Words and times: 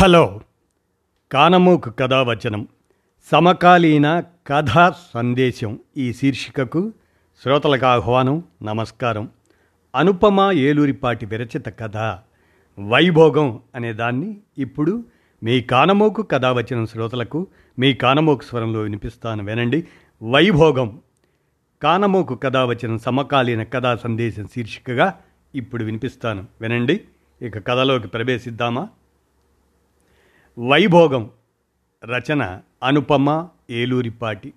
Hello. 0.00 0.40
కానమూకు 1.32 1.90
కథావచనం. 1.90 2.68
సమకాలీన 3.32 4.22
కథా 4.46 4.94
సందేశం 5.14 5.78
ఈ 5.96 6.12
శీర్షికకు 6.12 6.92
శ్రోతలకు 7.42 7.86
ఆహ్వానం 7.86 8.42
నమస్కారం. 8.62 9.30
అనుపమ 9.96 10.50
ఏలూరిపాటి 10.52 11.26
విరచిత 11.26 11.68
కథ 11.68 11.96
వైభోగం 12.88 13.60
అనే 13.74 13.92
దాన్ని 13.92 14.40
ఇప్పుడు 14.58 15.04
మీ 15.42 15.60
కానమోకు 15.60 16.22
కథావచనం 16.22 16.86
శ్రోతలకు 16.86 17.46
మీ 17.78 17.94
కానమోకు 17.94 18.42
స్వరంలో 18.42 18.80
వినిపిస్తాను 18.80 19.44
వినండి. 19.44 19.86
వైభోగం. 20.22 21.00
కానమోకు 21.82 22.34
కథావచనం 22.34 22.98
సమకాలీన 22.98 23.62
కథా 23.62 23.96
సందేశం 23.96 24.46
శీర్షికగా 24.46 25.14
ఇప్పుడు 25.54 25.84
వినిపిస్తాను 25.84 26.46
వినండి. 26.60 27.00
ఇక 27.42 27.66
కథలోకి 27.66 28.08
ప్రవేశిద్దామా? 28.08 28.88
వైభోగం 30.58 31.30
రచన 32.04 32.60
అనుపమ 32.82 33.48
ఏలూరిపాటి. 33.70 34.52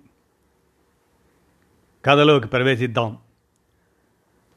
కథలోకి 2.04 2.48
ప్రవేశిద్దాం. 2.48 3.18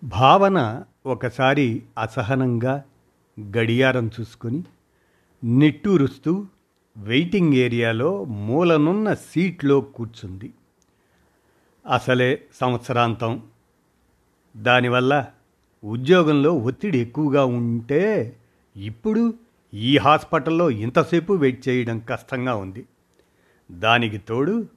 భావన 0.04 0.84
ఒకసారి 1.06 1.84
అసహనంగా 1.98 2.84
గడియారం 3.40 4.12
చూసుకొని 4.20 4.64
నిట్టూరుస్తూ 5.44 6.48
వెయిటింగ్ 6.98 7.54
ఏరియాలో 7.54 8.24
మూలనున్న 8.24 9.14
సీట్లో 9.14 9.82
కూర్చుంది. 9.82 10.54
అసలే 11.94 12.46
సంవత్సరాంతం. 12.56 13.44
దానివల్ల 14.58 15.26
ఉద్యోగంలో 15.84 16.54
ఒత్తిడి 16.54 17.00
ఎక్కువగా 17.00 17.46
ఉంటే 17.46 18.36
ఇప్పుడు 18.76 19.34
ఈ 19.74 19.98
హాస్పిటల్లో 19.98 20.70
ఇంతసేపు 20.70 21.34
వెయిట్ 21.34 21.70
చేయడం 21.70 22.00
కష్టంగా 22.00 22.56
ఉంది. 22.56 22.86
దానికి 23.72 24.18
తోడు 24.18 24.68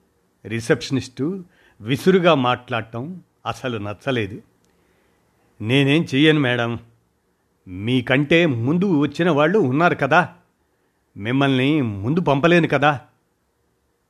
రిసెప్షనిస్టు 0.47 1.45
విసురుగా 1.81 2.35
మాట్లాడటం 2.35 3.21
అసలు 3.47 3.79
నచ్చలేదు. 3.79 4.43
నేనేం 5.61 6.07
చెయ్యను 6.15 6.41
మేడం? 6.41 6.79
మీకంటే 7.69 8.47
ముందు 8.47 8.99
వచ్చిన 8.99 9.31
వాళ్ళు 9.31 9.59
ఉన్నారు 9.59 9.95
కదా. 9.95 10.29
మిమ్మల్ని 11.17 11.83
ముందు 11.83 12.21
పంపలేను 12.21 12.69
కదా. 12.69 13.01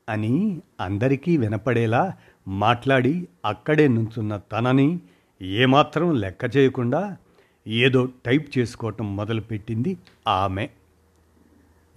అని 0.08 0.62
అందరికీ 0.80 1.36
వినపడేలా 1.36 2.14
మాట్లాడి 2.48 3.28
అక్కడే 3.44 3.88
నుంచున్న 3.88 4.36
తనని 4.36 5.00
ఏమాత్రం 5.42 6.14
లెక్క 6.14 6.56
చేయకుండా 6.56 7.16
ఏదో 7.68 8.08
టైప్ 8.26 8.58
చేసుకోవటం 8.58 9.16
మొదలుపెట్టింది 9.16 9.96
ఆమె. 10.28 10.68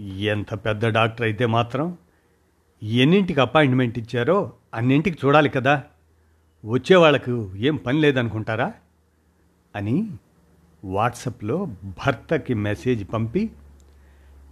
ఎంత 0.01 0.53
పెద్ద 0.53 0.87
డాక్టర్ 0.87 1.25
అయితే 1.25 1.45
మాత్రం 1.45 1.97
ఎన్నింటికి 2.83 3.41
అపాయింట్మెంట్ 3.41 3.99
ఇచ్చారో 3.99 4.53
అన్నింటికి 4.73 5.17
చూడాలి 5.25 5.49
కదా. 5.49 5.83
వచ్చే 6.65 6.95
వాళ్ళకు 6.95 7.55
ఏం 7.55 7.75
పని 7.75 7.99
లేదనుకుంటారా? 7.99 8.73
అని 9.75 10.11
వాట్సాప్లో 10.83 11.65
భర్తకి 11.83 12.53
మెసేజ్ 12.53 13.13
పంపి 13.13 13.51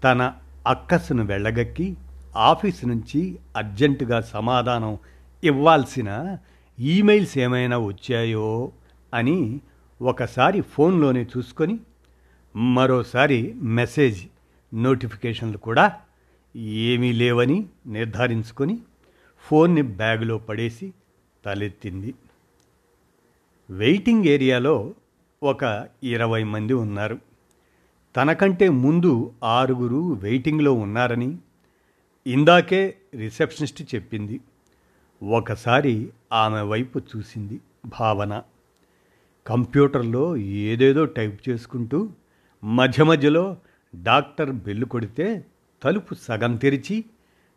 తన 0.04 0.34
అక్కసును 0.68 1.26
వెళ్ళగక్కి 1.26 1.98
ఆఫీస్ 2.36 2.86
నుంచి 2.86 3.40
అర్జెంటుగా 3.58 4.22
సమాధానం 4.22 4.98
ఇవ్వాల్సిన 5.44 6.38
ఈమెయిల్స్ 6.80 7.38
ఏమైనా 7.38 7.78
వచ్చాయో 7.78 8.72
అని 9.14 9.62
ఒకసారి 10.02 10.62
ఫోన్లోనే 10.62 11.28
చూసుకొని 11.38 11.80
మరోసారి 12.56 13.54
మెసేజ్ 13.54 14.28
నోటిఫికేషన్లు 14.74 15.58
కూడా 15.58 16.00
ఏమీ 16.56 17.12
లేవని 17.12 17.70
నిర్ధారించుకొని 17.88 18.80
ఫోన్ని 19.40 19.82
బ్యాగులో 19.82 20.38
పడేసి 20.38 20.94
తలెత్తింది. 21.46 22.14
వెయిటింగ్ 23.70 24.26
ఏరియాలో 24.26 24.94
ఒక 25.44 25.88
ఇరవై 26.04 26.44
మంది 26.44 26.74
ఉన్నారు. 26.74 27.20
తనకంటే 28.16 28.70
ముందు 28.70 29.34
ఆరుగురు 29.44 30.14
వెయిటింగ్లో 30.14 30.74
ఉన్నారని 30.74 31.38
ఇందాకే 32.28 32.98
రిసెప్షనిస్ట్ 33.16 33.96
చెప్పింది. 33.96 34.40
ఒకసారి 35.24 36.10
ఆమె 36.34 36.62
వైపు 36.62 37.00
చూసింది 37.00 37.60
భావన. 37.86 38.44
కంప్యూటర్లో 39.50 40.38
ఏదేదో 40.38 41.06
టైప్ 41.06 41.50
చేసుకుంటూ 41.50 42.10
మధ్య 42.64 43.04
మధ్యలో 43.04 43.58
డాక్టర్ 43.96 44.52
బెల్లు 44.52 44.86
కొడితే 44.86 45.46
తలుపు 45.84 46.16
సగం 46.16 46.56
తెరిచి 46.56 47.06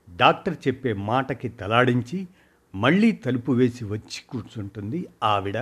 డాక్టర్ 0.08 0.56
చెప్పే 0.68 0.92
మాటకి 0.92 1.48
తలాడించి 1.48 2.26
మళ్ళీ 2.74 3.12
తలుపు 3.12 3.52
వేసి 3.52 3.84
వచ్చి 3.84 4.20
కూర్చుంటుంది 4.30 5.06
ఆవిడ. 5.22 5.56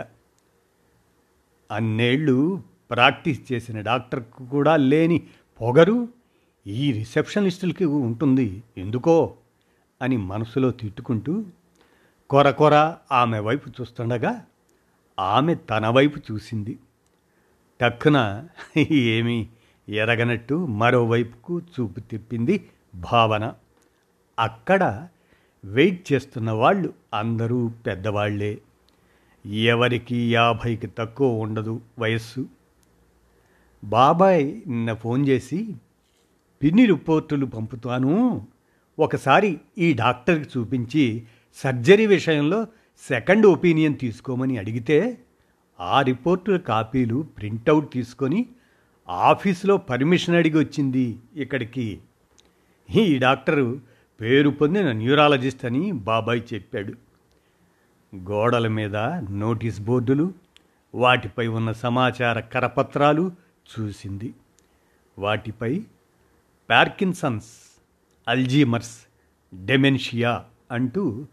అన్నేళ్ళు 1.70 2.62
ప్రాక్టీస్ 2.90 3.52
చేసిన 3.52 3.80
డాక్టర్కు 3.80 4.44
కూడా 4.44 4.76
లేని 4.76 5.18
పొగరు 5.60 6.08
ఈ 6.66 6.92
రిసెప్షనిస్టులకి 6.92 7.84
ఉంటుంది 7.84 8.62
ఎందుకో 8.76 9.36
అని 10.02 10.16
మనసులో 10.16 10.70
తిట్టుకుంటూ 10.70 11.44
కొర 12.30 12.50
కొర 12.50 12.74
ఆమె 13.12 13.38
వైపు 13.38 13.70
చూస్తుండగా 13.80 14.44
ఆమె 15.20 15.54
తన 15.54 15.88
వైపు 15.88 16.20
చూసింది. 16.32 16.78
టక్కున 17.80 18.46
ఏమీ 18.90 19.48
ఎరగనట్టు 19.88 20.66
మరోవైపుకు 20.66 21.60
చూపు 21.60 22.00
తిప్పింది 22.00 22.68
భావన. 22.94 23.54
అక్కడ 24.38 25.08
వెయిట్ 25.64 26.12
చేస్తున్న 26.12 26.50
వాళ్ళు 26.50 26.94
అందరూ 27.14 27.68
పెద్దవాళ్ళే. 27.68 28.58
ఎవరికి 29.46 30.34
యాభైకి 30.34 30.86
తక్కువ 30.86 31.38
ఉండదు 31.38 31.80
వయస్సు. 31.98 32.48
బాబాయ్ 33.84 34.46
నిన్న 34.46 34.94
ఫోన్ 34.94 35.28
చేసి 35.28 35.74
పిన్ని 36.62 36.86
రిపోర్టులు 36.86 37.46
పంపుతాను. 37.46 38.46
ఒకసారి 38.98 39.60
ఈ 39.78 39.92
డాక్టర్కి 39.92 40.58
చూపించి 40.58 41.22
సర్జరీ 41.54 42.06
విషయంలో 42.06 42.66
సెకండ్ 43.08 43.46
ఒపీనియన్ 43.46 43.98
తీసుకోమని 43.98 44.58
అడిగితే 44.58 45.18
ఆ 45.80 46.02
రిపోర్టుల 46.02 46.56
కాపీలు 46.56 47.26
ప్రింటౌట్ 47.38 47.92
తీసుకొని 47.92 48.46
ఆఫీసులో 49.08 49.76
పర్మిషన్ 49.76 50.34
అడిగి 50.34 50.58
వచ్చింది 50.58 51.18
ఇక్కడికి. 51.36 52.00
ఈ 52.96 53.18
డాక్టరు 53.18 53.80
పేరు 54.20 54.50
పొందిన 54.50 54.92
న్యూరాలజిస్ట్ 54.92 55.64
అని 55.64 55.92
బాబాయ్ 55.92 56.42
చెప్పాడు. 56.54 56.94
గోడల 58.16 58.68
మీద 58.68 58.96
నోటీస్ 59.30 59.80
బోర్డులు 59.80 60.32
వాటిపై 60.94 61.46
ఉన్న 61.46 61.72
సమాచార 61.72 62.40
కరపత్రాలు 62.40 63.32
చూసింది. 63.80 64.34
వాటిపై 65.18 65.84
పార్కిన్సన్స్ 66.70 67.80
అల్జీమర్స్ 68.28 68.98
డెమెన్షియా 69.66 70.44
అంటూ 70.70 71.26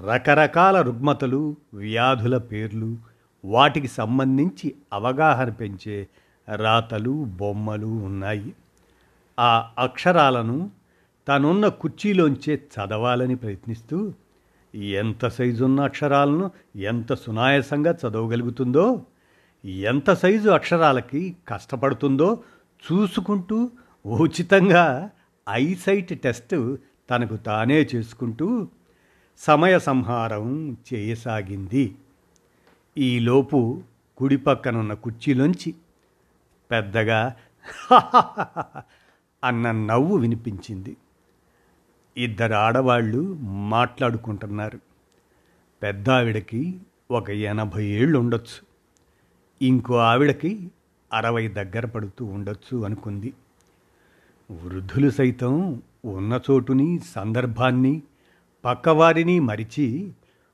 రకరకాల 0.00 0.80
రుగ్మతలు 0.80 1.56
వ్యాధుల 1.74 2.38
పేర్లు 2.38 2.96
వాటికి 3.44 3.88
సంబంధించి 3.88 4.74
అవగాహన 4.92 5.50
పెంచే 5.50 6.08
రాతలు 6.54 7.10
బొమ్మలు 7.10 7.86
ఉన్నాయి. 7.86 8.54
ఆ 9.38 9.70
అక్షరాలను 9.78 10.70
తనున్న 11.28 11.68
కుర్చీలోంచే 11.68 12.54
చదవాలని 12.54 13.34
ప్రయత్నిస్తూ 13.34 14.12
ఎంత 14.74 15.28
సైజున్న 15.28 15.80
అక్షరాలను 15.80 16.50
ఎంత 16.76 17.14
సునాయాసంగా 17.14 17.92
చదవగలుగుతుందో 17.92 19.02
ఎంత 19.64 20.12
సైజు 20.12 20.50
అక్షరాలకి 20.50 21.36
కష్టపడుతుందో 21.48 22.38
చూసుకుంటూ 22.92 23.70
ఉచితంగా 24.06 25.10
ఐసైట్ 25.50 26.22
టెస్ట్ 26.22 26.76
తనకు 27.10 27.36
తానే 27.36 27.86
చేసుకుంటూ 27.94 28.68
సమయ 29.38 29.78
సంహారం 29.78 30.76
చేయసాగింది 30.94 31.96
ఈలోపు 32.98 33.82
కుడి 34.16 34.36
పక్కనున్న 34.36 34.94
కుర్చీలోంచి 34.94 35.74
పెద్దగా 36.70 37.36
అన్న 39.44 39.70
నవ్వు 39.70 40.16
వినిపించింది. 40.16 40.96
ఇద్దరు 42.16 42.54
ఆడవాళ్ళు 42.54 43.34
మాట్లాడుకుంటున్నారు. 43.42 44.80
పెద్ద 45.82 46.10
ఆవిడకి 46.10 46.80
ఒక 47.10 47.30
ఎనభై 47.30 47.84
ఏళ్ళు 47.84 48.18
ఉండొచ్చు 48.18 48.66
ఇంకో 49.62 49.96
ఆవిడకి 49.96 50.70
అరవై 51.12 51.48
దగ్గర 51.48 51.86
పడుతూ 51.86 52.24
ఉండొచ్చు 52.24 52.84
అనుకుంది. 52.84 53.32
వృద్ధులు 54.50 55.10
సైతం 55.10 55.82
ఉన్న 56.04 56.40
చోటుని 56.50 56.98
సందర్భాన్ని 56.98 58.02
పక్కవారిని 58.64 59.40
మరిచి 59.40 60.12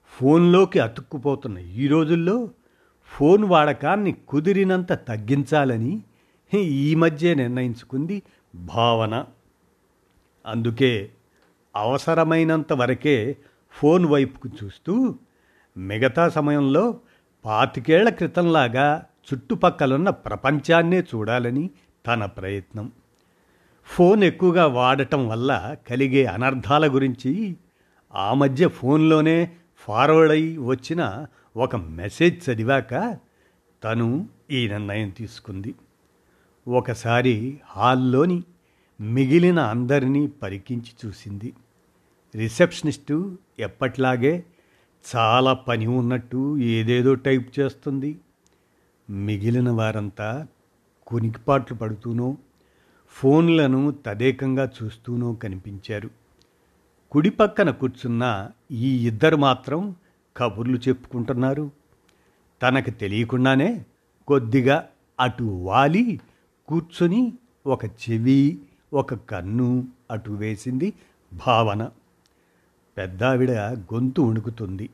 ఫోన్లోకి 0.08 0.78
అతుక్కుపోతున్న 0.78 1.58
ఈ 1.58 1.88
రోజుల్లో 1.88 2.50
ఫోన్ 3.06 3.44
వాడకాన్ని 3.44 4.12
కుదిరినంత 4.12 4.92
తగ్గించాలని 4.92 6.02
ఈ 6.54 6.94
మధ్య 6.94 7.34
నిర్ణయించుకుంది 7.34 8.22
భావన. 8.54 9.24
అందుకే 10.46 11.10
అవసరమైనంత 11.76 12.72
వరకే 12.72 13.36
ఫోన్ 13.72 14.06
వైపుకు 14.06 14.50
చూస్తూ 14.64 15.18
మిగతా 15.76 16.28
సమయంలో 16.28 17.00
పాతికేళ్ళ 17.44 18.08
క్రితంలాగా 18.08 19.04
చుట్టుపక్కలున్న 19.32 20.10
ప్రపంచాన్నే 20.10 21.00
చూడాలని 21.00 21.70
తన 22.06 22.26
ప్రయత్నం. 22.26 22.92
ఫోన్ 23.84 24.24
ఎక్కువగా 24.24 24.66
వాడటం 24.66 25.28
వల్ల 25.28 25.76
కలిగే 25.90 26.24
అనర్థాల 26.24 26.94
గురించి 26.94 27.56
ఆ 28.14 28.34
మధ్య 28.34 28.68
ఫోన్లోనే 28.68 29.52
ఫార్వర్డ్ 29.76 30.32
అయి 30.32 30.58
వచ్చిన 30.58 31.26
ఒక 31.56 31.76
మెసేజ్ 31.76 32.50
చదివాక 32.50 33.18
తను 33.84 34.28
ఈ 34.50 34.68
నిర్ణయం 34.68 35.10
తీసుకుంది. 35.10 35.74
ఒకసారి 36.68 37.60
హాల్లోని 37.66 38.42
మిగిలిన 39.00 39.58
అందరినీ 39.58 40.26
పరికించి 40.26 41.08
చూసింది. 41.08 41.52
రిసెప్షనిస్టు 42.34 43.38
ఎప్పట్లాగే 43.58 44.44
చాలా 45.16 45.52
పని 45.52 45.86
ఉన్నట్టు 45.86 46.58
ఏదేదో 46.58 47.14
టైప్ 47.14 47.60
చేస్తుంది. 47.60 48.18
మిగిలిన 49.10 49.70
వారంతా 49.70 50.46
కునికిపాట్లు 51.06 51.76
పడుతూనో 51.76 52.36
ఫోన్లను 53.08 53.94
తదేకంగా 54.06 54.70
చూస్తూనో 54.82 55.34
కనిపించారు. 55.34 56.21
కుడి 57.12 57.30
పక్కన 57.30 57.70
కూర్చున్న 57.70 58.50
ఈ 58.70 59.06
ఇద్దరు 59.06 59.36
మాత్రం 59.36 59.96
కబుర్లు 60.36 60.76
చెప్పుకుంటున్నారు. 60.76 61.70
తనకు 62.62 62.90
తెలియకుండానే 62.90 63.84
కొద్దిగా 64.28 64.88
అటు 65.20 65.44
వాలి 65.44 66.20
కూర్చొని 66.68 67.32
ఒక 67.66 67.84
చెవి 67.84 68.58
ఒక 68.92 69.14
కన్ను 69.14 69.88
అటు 70.10 70.30
వేసింది 70.30 70.92
భావన. 71.46 71.90
పెద్దావిడ 72.96 73.50
గొంతు 73.60 74.22
వణుకుతుంది. 74.22 74.90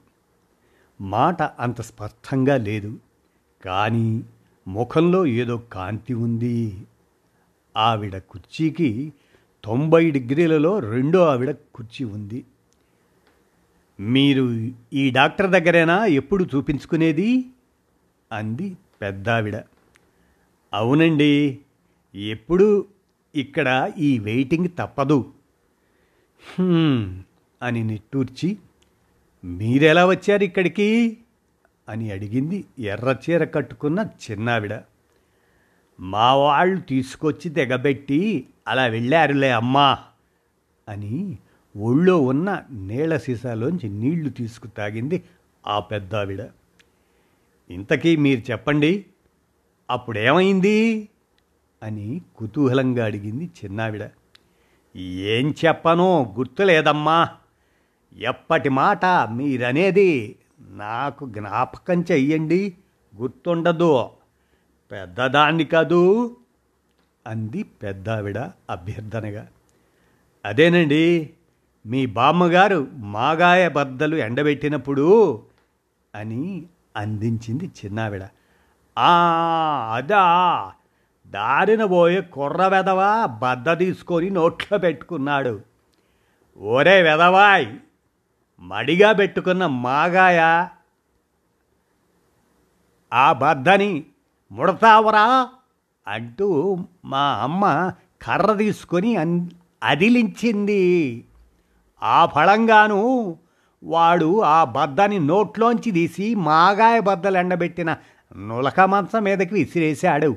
మాట 1.00 1.42
అంత 1.42 1.80
స్పష్టంగా 1.80 2.56
లేదు. 2.56 2.98
కానీ 3.64 4.22
ముఖంలో 4.68 5.26
ఏదో 5.26 5.58
కాంతి 5.58 6.14
ఉంది. 6.14 6.86
ఆవిడ 7.76 8.18
కుర్చీకి 8.18 9.12
తొంభై 9.64 10.10
డిగ్రీలలో 10.10 10.78
రెండో 10.78 11.24
ఆవిడ 11.26 11.50
కుర్చీ 11.50 12.04
ఉంది. 12.04 12.44
మీరు 14.00 14.68
ఈ 14.92 15.10
డాక్టర్ 15.10 15.50
దగ్గరేనా? 15.50 16.06
ఎప్పుడు 16.06 16.44
చూపించుకునేది? 16.44 17.44
అంది 18.32 18.76
పెద్దావిడ. 19.02 19.56
అవునండి 20.74 21.58
ఎప్పుడు 22.14 22.86
ఇక్కడ 23.34 23.92
ఈ 23.98 24.18
వెయిటింగ్ 24.18 24.68
తప్పదు. 24.78 25.32
అని 27.62 27.84
నిట్టూర్చి 27.84 28.58
మీరెలా 29.44 30.06
వచ్చారు 30.06 30.44
ఇక్కడికి? 30.44 31.18
అని 31.88 32.10
అడిగింది 32.10 32.64
ఎర్రచీర 32.78 33.44
కట్టుకున్న 33.44 34.06
చిన్నావిడ. 34.30 34.74
మా 36.00 36.34
వాళ్ళు 36.34 36.80
తీసుకొచ్చి 36.80 37.50
తెగబెట్టి 37.50 38.46
అలా 38.68 38.86
వెళ్ళారులే 38.86 39.50
అమ్మా 39.50 39.98
అని 40.88 41.38
ఒళ్ళో 41.76 42.20
ఉన్న 42.20 42.62
నీళ్ళ 42.70 43.16
సీసాలోంచి 43.16 43.88
నీళ్ళు 43.88 44.30
తీసుకు 44.30 44.66
తాగింది 44.66 45.24
ఆ 45.66 45.78
పెద్దావిడ. 45.78 46.42
ఇంతకీ 47.70 48.16
మీరు 48.16 48.50
చెప్పండి 48.50 49.06
అప్పుడేమైంది? 49.90 51.08
అని 51.82 52.20
కుతూహలంగా 52.36 53.04
అడిగింది 53.04 53.50
చిన్నావిడ. 53.64 54.08
ఏం 54.96 55.54
చెప్పనో 55.66 56.34
గుర్తులేదమ్మా. 56.38 57.28
ఎప్పటి 58.16 58.68
మాట 58.68 59.04
మీరనేది 59.06 60.36
నాకు 60.60 61.28
జ్ఞాపకం 61.28 62.04
చెయ్యండి 62.12 62.74
గుర్తుండదు. 63.16 64.08
పెద్దదాన్ని 64.92 65.64
కాదు 65.64 66.36
అంది 67.28 67.62
పెద్దావిడ 67.62 68.38
అభ్యర్థనగా. 68.70 69.46
అదేనండి 70.44 71.30
మీ 71.86 72.06
బామ్మగారు 72.06 72.88
మాగాయ 72.94 73.68
బద్దలు 73.68 74.16
ఎండబెట్టినప్పుడు 74.16 75.42
అని 76.14 76.66
అందించింది 76.96 77.64
చిన్నావిడ. 77.64 78.22
ఆ 78.98 79.12
అదా 79.94 80.24
దారిన 81.26 81.84
పోయే 81.84 82.20
కుర్ర 82.20 82.66
వెదవా 82.66 83.26
బద్ద 83.26 83.78
తీసుకొని 83.78 84.30
నోట్లో 84.30 84.78
పెట్టుకున్నాడు. 84.78 85.60
ఒరే 86.58 87.02
వెదవాయ్ 87.02 87.66
మడిగా 88.60 89.12
పెట్టుకున్న 89.12 89.66
మాగాయ 89.66 90.66
ఆ 93.12 93.32
బద్దని 93.32 94.04
ముడతావరా? 94.52 95.48
అంటూ 96.08 96.76
మా 97.04 97.24
అమ్మ 97.42 97.92
కర్ర 98.22 98.52
తీసుకొని 98.52 99.16
అన్ 99.16 99.50
అదిలించింది. 99.82 100.82
ఆ 102.02 102.26
ఫలంగాను 102.26 103.36
వాడు 103.82 104.42
ఆ 104.42 104.64
బద్దని 104.64 105.18
నోట్లోంచి 105.18 105.90
తీసి 105.90 106.34
మాగాయ 106.34 107.00
బద్దలు 107.00 107.38
ఎండబెట్టిన 107.38 107.96
నులక 108.36 108.80
మంచం 108.80 109.22
మీదకి 109.24 109.54
విసిరేశాడు. 109.54 110.36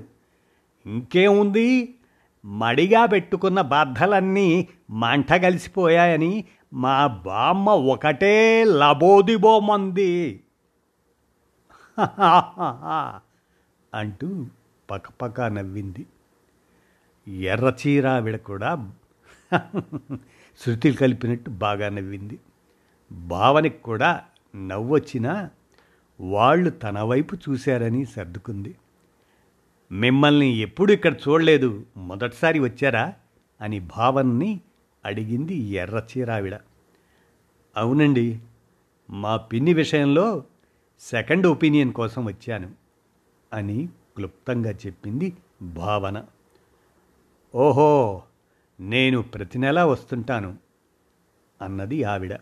ఇంకేముంది? 0.86 1.96
మడిగా 2.46 3.06
పెట్టుకున్న 3.06 3.62
బద్దలన్నీ 3.62 4.68
మంట 4.90 5.34
కలిసిపోయాయని 5.34 6.44
మా 6.74 7.08
బామ్మ 7.08 7.70
ఒకటే 7.70 8.64
లబోదిబోమంది. 8.64 10.44
అంటూ 13.94 14.46
పకపక 14.92 15.42
నవ్వింది. 15.42 16.06
ఎర్రచీరావిడ 17.28 18.36
కూడా 18.36 18.92
శృతులు 20.60 20.94
కలిపినట్టు 20.94 21.50
బాగా 21.50 21.90
నవ్వింది. 21.90 22.40
భావనకి 23.12 23.78
కూడా 23.78 24.24
నవ్వొచ్చినా 24.56 25.50
వాళ్ళు 26.20 26.70
తన 26.70 27.00
వైపు 27.02 27.36
చూశారని 27.36 28.06
సర్దుకుంది. 28.06 28.76
మిమ్మల్ని 29.92 30.50
ఎప్పుడు 30.58 30.92
ఇక్కడ 30.94 31.14
చూడలేదు 31.14 31.86
మొదటిసారి 31.98 32.60
వచ్చారా 32.60 33.14
అని 33.62 33.80
భావన్ని 33.80 34.52
అడిగింది 35.06 35.56
ఎర్రచీరావిడ 35.56 36.56
అవునండి 37.76 38.42
మా 39.10 39.38
పిన్ని 39.38 39.74
విషయంలో 39.74 40.44
సెకండ్ 41.00 41.48
ఒపీనియన్ 41.48 41.94
కోసం 41.94 42.26
వచ్చాను 42.26 42.70
అని 43.54 43.90
క్లుప్తంగా 44.16 44.72
చెప్పింది 44.72 45.38
భావన. 45.62 46.26
ఓహో 47.56 48.22
నేను 48.80 49.22
ప్రతి 49.22 49.60
నెల 49.60 49.84
వస్తుంటాను 49.84 50.58
అన్నది 51.62 52.04
ఆవిడ. 52.04 52.36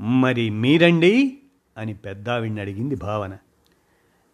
మరి 0.00 0.50
మీరండి 0.50 1.38
అని 1.76 1.94
పెద్దావిడిని 1.94 2.60
అడిగింది 2.60 2.94
భావన. 2.94 3.38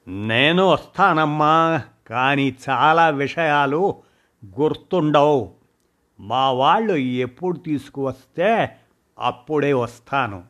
నేను 0.09 0.67
వస్తానమ్మా 0.67 1.83
కానీ 2.07 2.57
చాలా 2.71 3.11
విషయాలు 3.11 4.03
గుర్తుండవు. 4.61 5.55
మా 6.21 6.53
వాళ్ళు 6.53 6.93
ఎప్పుడు 6.97 7.59
తీసుకువస్తే 7.59 8.76
అప్పుడే 9.19 9.73
వస్తాను. 9.73 10.45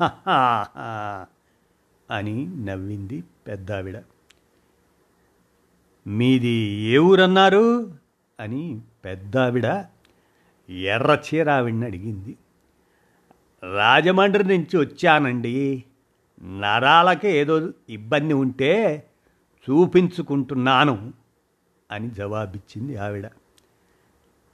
అని 2.10 2.64
నవ్వింది 2.64 3.24
పెద్దావిడ. 3.46 4.00
మీది 6.06 6.48
ఏ 6.72 6.98
ఊరన్నారు? 6.98 7.94
అని 8.40 8.80
పెద్ద 9.04 9.38
ఆవిడ 9.38 9.64
ఎర్ర 10.70 11.50
ఆవిడని 11.50 11.84
అడిగింది. 11.84 12.36
రాజమండ్రి 13.76 14.44
నుంచి 14.44 14.76
వచ్చానండి. 14.76 15.84
నరాలకే 16.42 17.38
ఏదో 17.38 17.70
ఇబ్బంది 17.90 18.34
ఉంటే 18.34 19.06
చూపించుకుంటున్నాను 19.70 21.12
అని 21.90 22.10
జవాబిచ్చింది 22.10 22.96
ఆవిడ. 22.96 23.26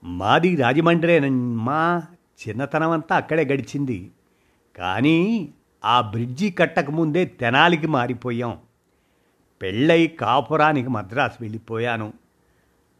మాది 0.05 0.57
రాజమండ్రేనమ్మా 0.57 2.03
చిన్నతనం 2.49 2.91
అంతా 2.91 3.17
అక్కడే 3.17 3.45
గడిచింది. 3.45 4.13
కానీ 4.77 5.49
ఆ 5.85 6.01
బ్రిడ్జి 6.01 6.51
కట్టకముందే 6.51 7.25
తెనాలికి 7.25 7.87
మారిపోయాం. 7.87 8.59
పెళ్ళై 9.63 10.07
కాపురానికి 10.07 10.89
మద్రాసు 10.89 11.35
వెళ్ళిపోయాను. 11.41 12.13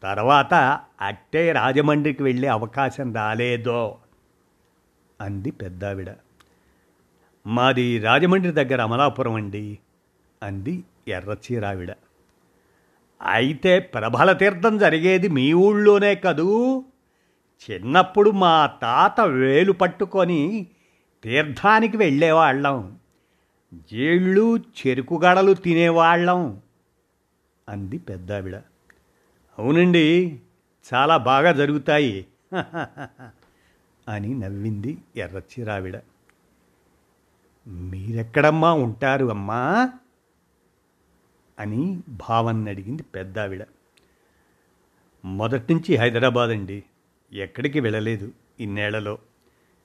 తర్వాత 0.03 0.79
అట్టే 1.01 1.51
రాజమండ్రికి 1.51 2.23
వెళ్ళే 2.23 2.47
అవకాశం 2.47 3.15
రాలేదో 3.15 3.97
అంది 5.21 5.51
పెద్దావిడ. 5.51 6.09
మాది 7.47 7.99
రాజమండ్రి 7.99 8.51
దగ్గర 8.51 8.81
అమలాపురం 8.81 9.33
అండి 9.33 9.79
అంది 10.43 10.83
ఎర్రచీరావిడ. 11.07 11.91
అయితే 13.25 13.79
ప్రభల 13.79 14.31
తీర్థం 14.31 14.77
జరిగేది 14.77 15.27
మీ 15.27 15.53
ఊళ్ళోనే 15.53 16.15
కదూ? 16.15 16.83
చిన్నప్పుడు 17.63 18.29
మా 18.29 18.65
తాత 18.65 19.21
వేలు 19.21 19.71
పట్టుకొని 19.71 20.67
తీర్థానికి 21.23 21.97
వెళ్ళేవాళ్ళం. 21.97 22.97
జేళ్ళు 23.73 24.57
చెరుకు 24.57 25.21
గడలు 25.25 25.53
తినేవాళ్ళం 25.53 26.61
అంది 27.69 27.97
పెద్దావిడ. 27.97 28.55
అవునండి 29.59 30.39
చాలా 30.93 31.17
బాగా 31.17 31.51
జరుగుతాయి. 31.51 32.25
అని 34.07 34.33
నవ్వింది 34.33 34.97
ఎర్రచిరావిడ. 35.15 35.97
మీరెక్కడమ్మా 37.67 38.73
ఉంటారు 38.73 39.25
అమ్మా? 39.25 39.89
అని 41.59 42.01
భావన్ని 42.29 42.69
అడిగింది 42.69 43.03
పెద్దావిడ. 43.03 43.63
మొదటి 45.25 45.73
నుంచి 45.73 45.95
హైదరాబాద్ 45.95 46.51
అండి 46.51 46.83
ఎక్కడికి 47.33 47.79
వెళ్ళలేదు 47.79 48.31
ఇన్నేళ్ళలో. 48.59 49.17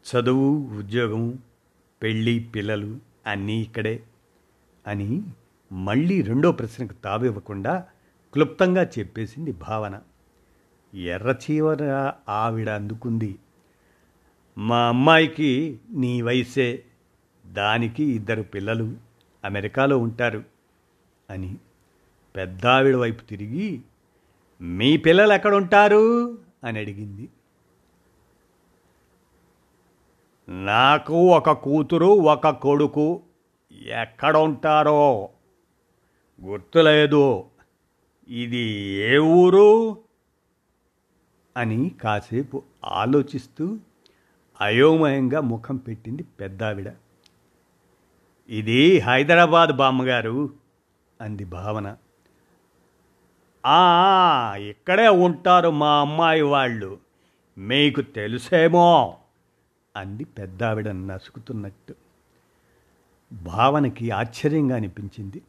చదువు 0.06 0.78
ఉద్యోగం 0.78 1.38
పెళ్ళి 2.02 2.48
పిల్లలు 2.54 3.07
అన్నీ 3.28 3.62
ఇక్కడే 3.62 4.02
అని 4.86 5.22
మళ్ళీ 5.72 6.22
రెండో 6.22 6.52
ప్రశ్నకు 6.52 6.92
తావివ్వకుండా 6.92 7.86
క్లుప్తంగా 8.32 8.82
చెప్పేసింది 8.98 9.52
భావన. 9.52 10.00
ఎర్రచీవర 10.94 12.12
ఆవిడ 12.28 12.68
అందుకుంది. 12.68 13.38
మా 14.58 14.88
అమ్మాయికి 14.88 15.78
నీ 15.90 16.22
వయసే 16.22 16.84
దానికి 17.46 18.04
ఇద్దరు 18.04 18.42
పిల్లలు 18.42 18.96
అమెరికాలో 19.44 19.98
ఉంటారు 19.98 20.44
అని 21.30 21.56
పెద్దావిడ 22.36 22.94
వైపు 22.94 23.22
తిరిగి 23.22 23.82
మీ 24.60 24.96
పిల్లలు 24.96 25.32
ఎక్కడుంటారు? 25.32 26.38
అని 26.64 26.78
అడిగింది. 26.78 27.28
నాకు 30.48 31.36
ఒక 31.36 31.50
కూతురు 31.50 32.06
ఒక 32.06 32.48
కొడుకు. 32.48 33.22
ఎక్కడ 33.86 34.36
ఉంటారో 34.36 35.28
గుర్తులేదు. 36.44 37.44
ఇది 38.28 38.66
ఏ 38.88 39.18
ఊరు? 39.18 39.98
అని 41.56 41.90
కాసేపు 42.02 42.62
ఆలోచిస్తూ 42.84 43.76
అయోమయంగా 44.60 45.40
ముఖం 45.40 45.76
పెట్టింది 45.76 46.22
పెద్దావిడ. 46.22 46.92
ఇది 48.48 48.98
హైదరాబాద్ 48.98 49.70
బామ్మగారు 49.70 50.50
అంది 51.20 51.44
భావన. 51.44 51.96
"ఆ, 53.66 54.54
ఇక్కడే 54.56 55.08
ఉంటారు 55.08 55.70
మా 55.70 56.00
అమ్మాయి 56.00 56.42
వాళ్ళు. 56.42 56.98
మీకు 57.58 58.00
తెలుసేమో. 58.00 59.16
అంది 59.98 60.24
పెద్దావిడ 60.24 60.88
నసుకుతున్నట్టు. 60.88 61.94
భావనకి 63.32 64.10
ఆశ్చర్యంగా 64.10 64.76
అనిపించింది. 64.76 65.42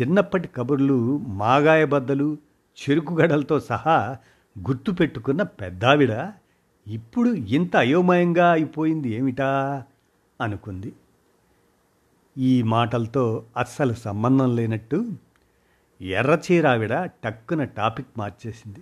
చిన్నప్పటి 0.00 0.48
కబుర్లు 0.48 1.18
మాగాయబద్దలు 1.18 2.38
చెరుకుగడలతో 2.78 3.60
సహా 3.60 4.16
గుర్తుపెట్టుకున్న 4.58 5.42
పెద్దావిడ 5.42 6.32
ఇప్పుడు 6.86 7.28
ఇంత 7.28 7.76
అయోమయంగా 7.76 8.52
అయిపోయింది 8.52 9.08
ఏమిటా 9.08 9.82
అనుకుంది. 10.40 10.92
ఈ 12.38 12.62
మాటలతో 12.62 13.44
అస్సలు 13.56 13.92
సంబంధం 13.92 14.56
లేనట్టు 14.56 15.06
ఎర్రచీరావిడ 16.00 17.04
టక్కున 17.04 17.64
టాపిక్ 17.64 18.08
మార్చేసింది. 18.18 18.80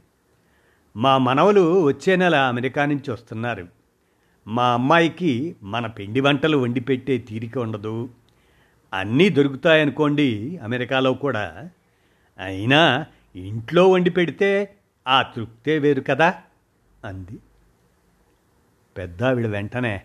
మా 0.96 1.18
మనవలు 1.18 1.82
వచ్చే 1.82 2.16
నెల 2.16 2.34
అమెరికా 2.34 2.84
నుంచి 2.84 3.10
వస్తున్నారు. 3.10 3.68
మా 4.46 4.72
అమ్మాయికి 4.72 5.56
మన 5.62 5.86
పిండి 5.86 6.20
వంటలు 6.20 6.58
వండి 6.58 6.80
పెట్టే 6.80 7.18
తీరిక 7.18 7.58
ఉండదు. 7.58 8.08
అన్నీ 8.94 9.28
దొరుకుతాయనుకోండి 9.28 10.58
అమెరికాలో 10.62 11.14
కూడా. 11.14 11.70
అయినా 12.38 13.06
ఇంట్లో 13.36 13.88
వండి 13.88 14.10
పెడితే 14.10 14.76
ఆ 15.08 15.22
తృప్తే 15.22 15.78
వేరు 15.78 16.00
కదా? 16.00 16.34
అంది. 17.04 17.38
పెద్దావిడ 18.96 19.46
వెంటనే 19.46 20.02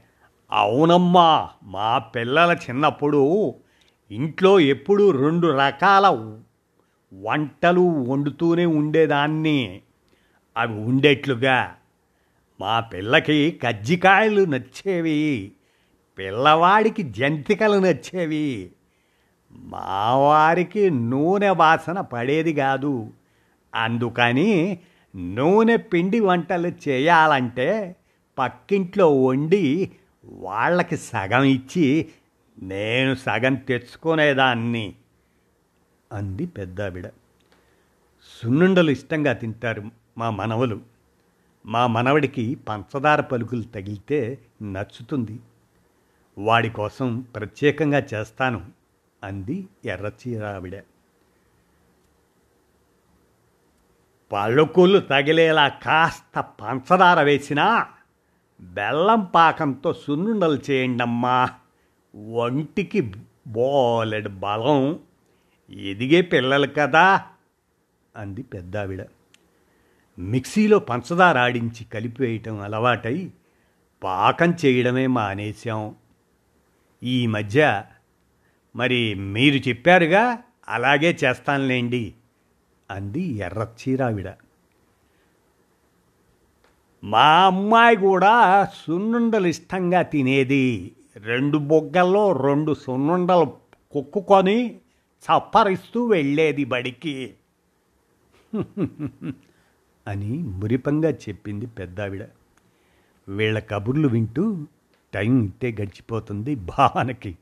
అవునమ్మా 0.51 1.49
మా 1.63 1.97
పిల్లల 1.97 2.57
చిన్నప్పుడు 2.69 3.55
ఇంట్లో 4.11 4.59
ఎప్పుడూ 4.59 5.11
రెండు 5.11 5.47
రకాల 5.47 6.07
వంటలు 7.13 7.81
వండుతూనే 7.81 8.65
ఉండేదాన్ని. 8.65 9.81
అవి 10.57 10.73
ఉండేట్లుగా. 10.73 11.75
మా 12.61 12.79
పిల్లకి 12.79 13.59
కజ్జికాయలు 13.63 14.45
నచ్చేవి 14.45 15.51
పిల్లవాడికి 16.17 17.03
జంతికలు 17.03 17.79
నచ్చేవి. 17.79 18.71
మావారికి 19.53 20.89
నూనె 20.89 21.49
వాసన 21.49 22.01
పడేది 22.01 22.53
కాదు. 22.53 23.13
అందుకని 23.75 24.79
నూనె 25.15 25.77
పిండి 25.77 26.19
వంటలు 26.19 26.67
చేయాలంటే 26.67 27.95
పక్కింట్లో 28.39 29.23
వండి 29.23 29.91
వాళ్ళకి 30.25 30.97
సగం 30.97 31.43
ఇచ్చి 31.43 32.07
నేను 32.61 33.15
సగం 33.15 33.55
తెచ్చుకునేదాన్ని 33.55 34.95
అంది 36.13 36.45
పెద్దావిడ. 36.45 37.07
సున్నుండలు 38.41 38.91
ఇష్టంగా 38.91 39.33
తింటారు 39.33 39.83
మా 40.17 40.29
మనవలు. 40.29 40.90
మా 41.65 41.87
మనవడికి 41.87 42.55
పంచదార 42.55 43.21
పలుకులు 43.21 43.61
తగిలితే 43.61 44.39
నచ్చుతుంది. 44.61 45.39
వాడి 46.37 46.69
కోసం 46.69 47.21
ప్రత్యేకంగా 47.21 48.03
చేస్తాను 48.13 48.65
అంది 49.23 49.67
ఎర్రచీరావిడ. 49.85 50.83
పలుకులు 54.31 54.99
తగిలేలా 54.99 55.67
కాస్త 55.67 56.39
పంచదార 56.39 57.21
వేసినా 57.21 57.87
బెల్లం 58.61 59.23
పాకంతో 59.23 59.93
సున్నుండలు 59.93 60.59
చేయండమ్మా. 60.71 61.49
ఒంటికి 62.33 63.13
బోలెడు 63.47 64.29
బలం 64.29 64.99
ఎదిగే 65.69 66.21
పిల్లలు 66.21 66.67
కదా 66.67 67.25
అంది 68.15 68.43
పెద్దావిడ. 68.43 69.01
మిక్సీలో 70.21 70.79
పంచదార 70.79 71.37
ఆడించి 71.37 71.83
కలిపివేయటం 71.83 72.61
అలవాటై 72.61 73.29
పాకం 74.03 74.53
చేయడమే 74.65 75.07
మానేశాం. 75.07 75.95
ఈ 77.03 77.27
మధ్య 77.27 77.83
మరి 78.75 79.13
మీరు 79.13 79.69
చెప్పారుగా 79.69 80.39
అలాగే 80.67 81.17
చేస్తానులేండి 81.23 82.13
అంది 82.91 83.21
ఎర్రచీరావిడ. 83.21 84.29
మా 87.03 87.45
అమ్మాయి 87.45 87.95
కూడా 87.95 88.65
సున్నుండలు 88.65 89.47
ఇష్టంగా 89.47 90.01
తినేది. 90.01 90.91
రెండు 91.17 91.57
బొగ్గల్లో 91.57 92.31
రెండు 92.31 92.73
సున్నుండలు 92.73 93.57
కుక్కుకొని 93.91 94.75
చప్పరిస్తూ 95.23 96.05
వెళ్ళేది 96.05 96.65
బడికి. 96.65 97.33
అని 100.07 100.37
మురిపంగా 100.37 101.09
చెప్పింది 101.09 101.65
పెద్దావిడ. 101.65 102.25
వీళ్ళ 103.29 103.59
కబుర్లు 103.59 104.07
వింటూ 104.07 104.67
టైం 105.13 105.45
ఇట్టే 105.45 105.71
గడిచిపోతుంది 105.71 106.55
భావనకి. 106.55 107.37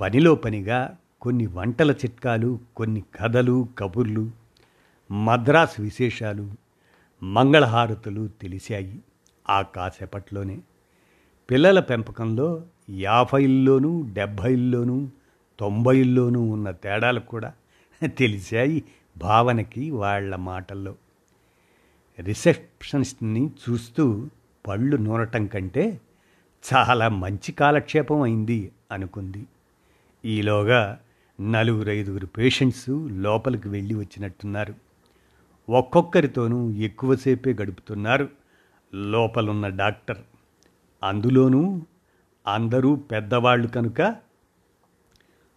పనిలో 0.00 0.34
పనిగా 0.34 0.96
కొన్ని 1.22 1.46
వంటల 1.46 1.90
చిట్కాలు 1.90 2.60
కొన్ని 2.76 3.00
కథలు 3.00 3.68
కబుర్లు 3.78 4.30
మద్రాసు 5.10 5.82
విశేషాలు 5.82 6.50
మంగళహారతులు 7.22 8.28
తెలిసాయి 8.28 9.00
ఆ 9.48 9.62
కాసేపట్లోనే. 9.62 10.60
పిల్లల 11.50 11.80
పెంపకంలో 11.80 12.62
యాభైల్లోనూ 12.90 14.06
డెబ్భైల్లోనూ 14.12 15.08
తొంభైల్లోనూ 15.58 16.40
ఉన్న 16.40 16.70
తేడాలు 16.70 17.20
కూడా 17.20 17.52
తెలిసాయి 18.06 18.84
భావనకి 19.16 19.90
వాళ్ళ 19.90 20.36
మాటల్లో. 20.36 20.94
రిసెప్షనిస్ట్ని 22.20 23.50
చూస్తూ 23.70 24.28
పళ్ళు 24.66 24.96
నూనటం 24.96 25.46
కంటే 25.46 26.00
చాలా 26.74 27.08
మంచి 27.08 27.52
కాలక్షేపం 27.52 28.20
అయింది 28.20 28.72
అనుకుంది. 28.92 29.46
ఈలోగా 30.24 31.00
నలుగురు 31.40 31.90
ఐదుగురు 31.90 32.26
పేషెంట్స్ 32.26 32.90
లోపలికి 33.12 33.68
వెళ్ళి 33.68 33.94
వచ్చినట్టున్నారు. 33.94 34.74
ఒక్కొక్కరితోనూ 35.70 36.70
ఎక్కువసేపే 36.70 37.52
గడుపుతున్నారు 37.52 38.28
లోపలున్న 38.94 39.68
డాక్టర్. 39.68 40.18
అందులోనూ 41.04 41.82
అందరూ 42.46 42.96
పెద్దవాళ్ళు 42.96 43.68
కనుక 43.68 44.16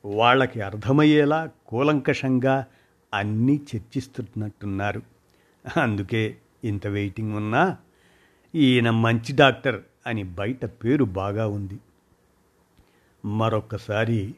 వాళ్ళకి 0.06 0.62
అర్థమయ్యేలా 0.62 1.50
కూలంకషంగా 1.68 2.66
అన్నీ 3.14 3.62
చర్చిస్తున్నట్టున్నారు. 3.76 5.02
అందుకే 5.82 6.38
ఇంత 6.66 6.88
వెయిటింగ్ 6.88 7.34
ఉన్నా 7.34 7.78
ఈయన 8.56 8.90
మంచి 8.90 9.36
డాక్టర్ 9.36 9.82
అని 10.08 10.24
బయట 10.24 10.66
పేరు 10.66 11.06
బాగా 11.06 11.48
ఉంది. 11.48 11.78
మరొక్కసారి 13.26 14.36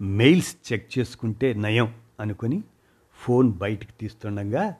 మెయిల్స్ 0.00 0.56
చెక్ 0.72 0.98
చేసుకుంటే 0.98 1.52
నయం 1.52 1.94
అనుకొని 2.20 2.62
ఫోన్ 3.14 3.52
బయటికి 3.52 3.92
తీస్తుండగా 4.00 4.74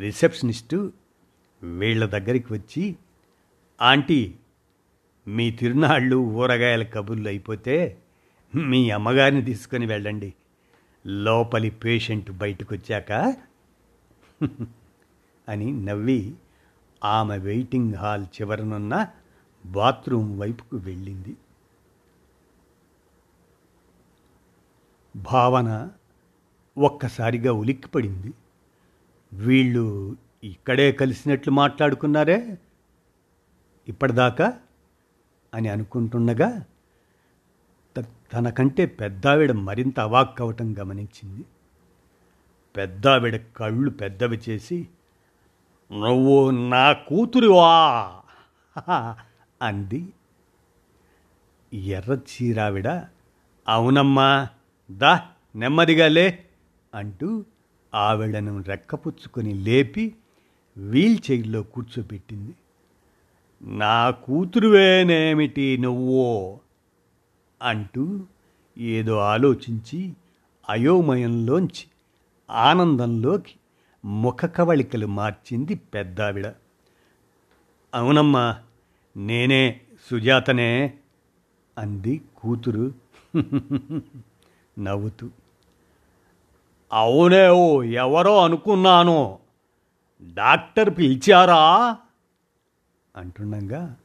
రిసెప్షనిస్టు 0.00 0.92
వీళ్ళ 1.62 2.04
దగ్గరికి 2.06 2.52
వచ్చి 2.52 2.96
ఆంటీ 3.80 4.34
మీ 5.28 5.50
తిరునాళ్ళు 5.50 6.16
ఊరగాయల 6.16 6.82
కబుర్లు 6.82 7.28
అయిపోతే 7.28 7.98
మీ 8.54 8.90
అమ్మగారిని 8.90 9.42
తీసుకొని 9.44 9.86
వెళ్ళండి. 9.86 10.34
లోపలి 11.06 11.70
పేషెంట్ 11.70 12.30
బయటకు 12.30 12.74
వచ్చాక 12.74 13.12
అని 15.48 15.84
నవ్వి 15.84 16.34
ఆమె 17.04 17.38
వెయిటింగ్ 17.38 17.94
హాల్ 17.94 18.24
చివరనున్న 18.24 19.06
బాత్రూమ్ 19.66 20.40
వైపుకు 20.40 20.76
వెళ్ళింది. 20.76 21.36
భావన 25.16 25.90
ఒక్కసారిగా 26.78 27.52
ఉలిక్కిపడింది. 27.52 28.34
వీళ్ళు 29.32 30.16
ఇక్కడే 30.44 30.92
కలిసినట్లు 30.92 31.52
మాట్లాడుకున్నారే? 31.52 32.58
ఇప్పటిదాకా? 33.88 34.58
అని 35.54 35.68
అనుకుంటుండగా 35.68 36.64
త- 37.96 38.06
తనకంటే 38.32 38.86
పెద్దావిడ 38.86 39.52
మరింత 39.52 40.00
అవాక్కవటం 40.00 40.78
గమనించింది. 40.78 41.44
పెద్దావిడ 42.76 43.40
కళ్ళు 43.56 43.90
పెద్దవి 43.90 44.40
చేసి 44.48 44.88
నువ్వు 45.92 46.50
నా 46.50 46.92
కూతురివా? 46.92 47.72
అంది. 49.62 50.08
ఎర్ర 51.74 52.18
చీరావిడ 52.28 52.88
అవునమ్మా 53.68 54.48
దా 54.90 55.26
నెమ్మదిగా 55.56 56.08
లే 56.08 56.44
అంటూ 56.94 57.44
ఆవిడను 57.94 58.62
రెక్కపుచ్చుకొని 58.62 59.54
లేపి 59.54 60.14
వీల్ 60.76 61.18
చైర్లో 61.30 61.62
కూర్చోబెట్టింది. 61.62 62.54
నా 63.62 64.10
కూతురువేనేమిటి 64.10 65.78
నువ్వో? 65.78 66.60
అంటూ 67.62 68.20
ఏదో 68.78 69.18
ఆలోచించి 69.18 70.12
అయోమయంలోంచి 70.70 71.84
ఆనందంలోకి 72.50 73.54
ముఖ 74.04 74.44
కవళికలు 74.44 75.06
మార్చింది 75.06 75.74
పెద్దావిడ. 75.74 76.46
అవునమ్మా 77.94 78.58
నేనే 79.16 79.80
సుజాతనే 80.10 80.94
అంది 81.78 82.20
కూతురు. 82.36 82.94
నవ్వుతూ. 84.78 85.30
అవునే 86.92 87.48
ఓ 87.48 87.82
ఎవరో 87.82 88.44
అనుకున్నాను. 88.44 89.38
డాక్టర్ 90.34 90.98
పిలిచారా? 90.98 91.96
అంటుండగా 93.16 93.96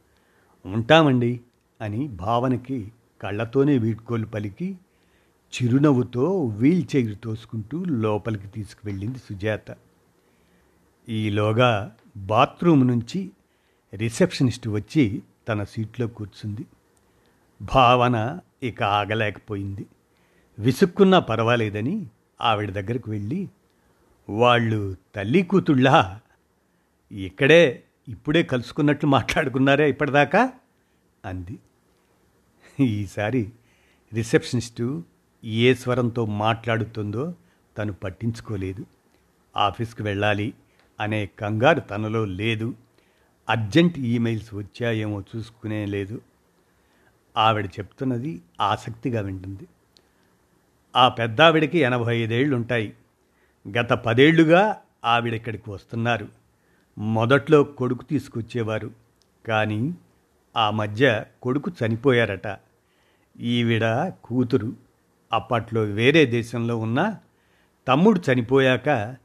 ఉంటామండి 0.65 1.39
అని 1.81 2.07
భావనకి 2.07 2.91
కళ్ళతోనే 3.21 3.77
వీడ్కోలు 3.77 4.25
పలికి 4.25 4.77
చిరునవ్వుతో 5.53 6.45
వీల్ 6.45 6.85
చైర్ 6.95 7.17
తోసుకుంటూ 7.23 7.83
లోపలికి 7.83 8.47
తీసుకువెళ్ళింది 8.47 9.17
సుజాత. 9.17 9.75
ఈలోగా 11.09 11.95
బాత్రూమ్ 12.17 12.87
నుంచి 12.87 13.31
రిసెప్షనిస్ట్ 13.93 14.67
వచ్చి 14.67 15.21
తన 15.47 15.63
సీట్లో 15.63 16.07
కూర్చుంది. 16.07 16.65
భావన 17.61 18.39
ఇక 18.63 18.83
ఆగలేకపోయింది. 18.83 19.85
విసుక్కున్నా 20.59 21.19
పర్వాలేదని 21.19 22.07
ఆవిడ 22.41 22.71
దగ్గరకు 22.71 23.11
వెళ్ళి 23.11 23.49
వాళ్ళు 24.29 24.95
తల్లి 25.15 25.43
కూతుళ్ళా? 25.43 26.19
ఇక్కడే 27.11 27.83
ఇప్పుడే 28.07 28.43
కలుసుకున్నట్లు 28.43 29.09
మాట్లాడుకున్నారే 29.09 29.89
ఇప్పటిదాకా? 29.89 30.53
అంది. 31.25 31.59
ఈసారి 32.79 33.51
రిసెప్షనిస్టు 34.13 35.03
ఏ 35.45 35.73
స్వరంతో 35.73 36.25
మాట్లాడుతుందో 36.25 37.33
తను 37.77 37.93
పట్టించుకోలేదు. 37.93 38.85
ఆఫీస్కి 39.57 40.03
వెళ్ళాలి 40.03 40.53
అనే 40.99 41.25
కంగారు 41.25 41.79
తనలో 41.79 42.25
లేదు. 42.25 42.75
అర్జెంట్ 43.49 43.99
ఈమెయిల్స్ 43.99 44.53
వచ్చాయేమో 44.53 45.21
చూసుకునే 45.21 45.85
లేదు. 45.85 46.21
ఆవిడ 47.37 47.65
చెప్తున్నది 47.65 48.41
ఆసక్తిగా 48.61 49.21
వింటుంది. 49.21 49.67
ఆ 50.95 51.09
పెద్దావిడకి 51.09 51.77
ఎనభై 51.77 52.17
ఐదేళ్ళు 52.17 52.55
ఉంటాయి 52.55 52.93
గత 53.69 53.93
పదేళ్ళుగా 53.93 54.81
ఆవిడ 55.05 55.33
ఇక్కడికి 55.33 55.69
వస్తున్నారు. 55.69 56.27
మొదట్లో 56.97 57.63
కొడుకు 57.63 58.03
తీసుకొచ్చేవారు. 58.03 58.91
కానీ 59.47 59.95
ఆ 60.57 60.69
మధ్య 60.69 61.25
కొడుకు 61.41 61.71
చనిపోయారట. 61.71 62.57
ఈవిడ 63.39 64.11
కూతురు. 64.23 64.92
అప్పట్లో 65.33 65.81
వేరే 65.81 66.25
దేశంలో 66.25 66.77
ఉన్న 66.77 67.15
తమ్ముడు 67.87 68.19
చనిపోయాక 68.19 69.17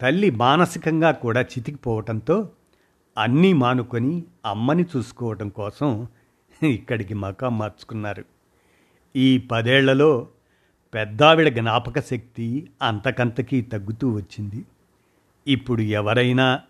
తల్లి 0.00 0.30
మానసికంగా 0.30 1.10
కూడా 1.10 1.40
చితికిపోవటంతో 1.40 2.50
అన్నీ 3.18 3.52
మానుకొని 3.52 4.24
అమ్మని 4.44 4.82
చూసుకోవటం 4.82 5.48
కోసం 5.48 6.06
ఇక్కడికి 6.62 7.14
మకాం 7.14 7.58
మార్చుకున్నారు. 7.58 8.24
ఈ 9.16 9.38
పదేళ్ళలో 9.38 10.28
పెద్దావిడ 10.94 11.48
జ్ఞాపక 11.48 12.00
శక్తి 12.00 12.68
అంతకంతకీ 12.82 13.60
తగ్గుతూ 13.60 14.16
వచ్చింది. 14.16 14.64
ఇప్పుడు 15.46 15.82
ఎవరైనా 15.82 16.60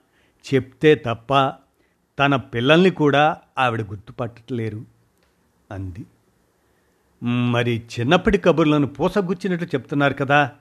చెప్తే 0.55 0.95
తప్ప 0.95 1.53
తన 2.19 2.37
పిల్లల్ని 2.37 2.91
కూడా 2.91 3.37
ఆవిడ 3.59 3.83
గుర్తుపట్టలేరు 3.83 4.85
అంది. 5.71 6.07
మరి 7.25 7.83
చిన్నప్పటి 8.01 8.39
కబుర్లను 8.39 8.87
పూసగుచ్చినట్లు 8.87 9.67
చెప్తున్నారు 9.67 10.15
కదా 10.15 10.53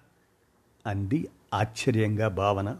అంది 0.88 1.28
ఆశ్చర్యంగా 1.54 2.28
భావన. 2.28 2.78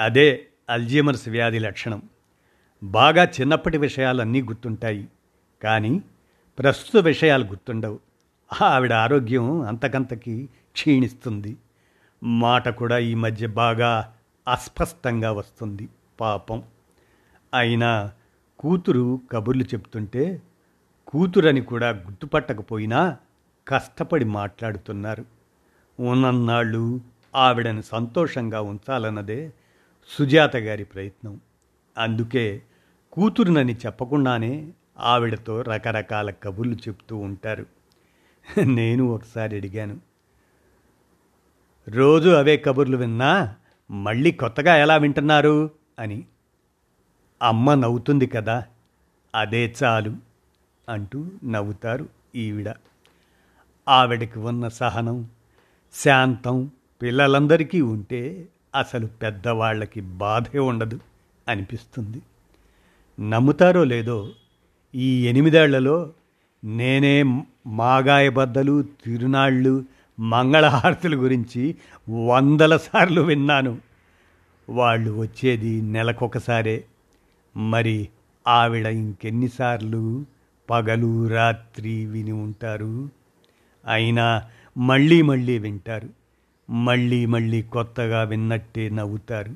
అదే 0.00 0.46
అల్జీమర్స్ 0.70 1.28
వ్యాధి 1.28 1.58
లక్షణం. 1.58 2.02
బాగా 2.82 3.24
చిన్నప్పటి 3.24 3.78
విషయాలన్నీ 3.78 4.42
గుర్తుంటాయి. 4.42 5.08
కానీ 5.62 6.02
ప్రస్తుత 6.58 7.04
విషయాలు 7.04 7.44
గుర్తుండవు. 7.44 8.00
ఆవిడ 8.62 8.92
ఆరోగ్యం 8.92 9.62
అంతకంతకి 9.62 10.48
క్షీణిస్తుంది. 10.72 11.56
మాట 12.22 12.68
కూడా 12.68 12.98
ఈ 12.98 13.14
మధ్య 13.14 13.46
బాగా 13.46 14.14
అస్పష్టంగా 14.48 15.32
వస్తుంది. 15.32 15.88
పాపం. 16.20 16.62
అయినా 17.54 18.12
కూతురు 18.58 19.20
కబుర్లు 19.32 19.64
చెప్తుంటే 19.64 20.42
కూతురని 21.12 21.60
కూడా 21.60 21.88
గుర్తుపట్టకపోయినా 21.88 23.16
కష్టపడి 23.68 24.24
మాట్లాడుతున్నారు. 24.24 25.24
ఉన్నన్నాళ్ళు 26.00 27.00
ఆవిడను 27.34 27.82
సంతోషంగా 27.82 28.60
ఉంచాలన్నదే 28.60 29.52
సుజాత 30.08 30.56
గారి 30.56 30.84
ప్రయత్నం. 30.84 31.40
అందుకే 31.98 32.62
కూతురునని 33.12 33.74
చెప్పకుండానే 33.74 34.72
ఆవిడతో 34.98 35.62
రకరకాల 35.62 36.30
కబుర్లు 36.30 36.74
చెప్తూ 36.74 37.16
ఉంటారు. 37.16 37.66
నేను 38.64 39.04
ఒకసారి 39.04 39.56
అడిగాను. 39.56 40.00
రోజు 41.88 42.28
అవే 42.28 42.56
కబుర్లు 42.56 42.96
విన్నా 42.96 43.54
మళ్ళీ 43.90 44.32
కొత్తగా 44.32 44.76
ఎలా 44.76 44.96
వింటున్నారు? 44.96 45.70
అని. 45.98 46.24
అమ్మ 47.42 47.74
నవ్వుతుంది 47.74 48.26
కదా. 48.26 48.64
అదే 49.34 49.74
చాలు. 49.84 50.31
అంటూ 50.92 51.26
నవ్వుతారు 51.44 52.08
ఈవిడ. 52.34 52.70
ఆవిడకి 53.88 54.38
ఉన్న 54.38 54.68
సహనం 54.68 55.28
శాంతం 55.94 56.70
పిల్లలందరికీ 57.02 57.80
ఉంటే 57.80 58.48
అసలు 58.74 59.06
పెద్దవాళ్ళకి 59.06 60.00
బాధే 60.00 60.58
ఉండదు 60.58 61.00
అనిపిస్తుంది. 61.48 62.22
నమ్ముతారో 63.30 63.84
లేదో 63.84 64.28
ఈ 64.94 65.28
ఎనిమిదేళ్ళలో 65.28 66.12
నేనే 66.64 67.22
మాగాయ 67.66 68.28
బద్దలు 68.28 68.82
తిరునాళ్ళు 68.82 69.84
మంగళహారతుల 70.20 71.14
గురించి 71.14 71.76
వందల 72.26 72.76
సార్లు 72.76 73.20
విన్నాను. 73.20 73.78
వాళ్ళు 74.68 75.10
వచ్చేది 75.10 75.82
నెలకొకసారే. 75.82 76.84
మరి 77.56 78.08
ఆవిడ 78.48 78.86
ఇంకెన్నిసార్లు 78.86 80.24
పగలు 80.70 81.28
రాత్రి 81.28 82.06
విని 82.06 82.32
ఉంటారు. 82.32 83.10
అయినా 83.86 84.42
మళ్ళీ 84.78 85.22
మళ్ళీ 85.22 85.58
వింటారు. 85.58 86.08
మళ్ళీ 86.72 87.26
మళ్ళీ 87.26 87.62
కొత్తగా 87.62 88.22
విన్నట్టే 88.22 88.88
నవ్వుతారు. 88.88 89.54